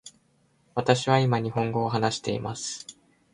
[0.73, 2.87] 私は今日本語を話しています。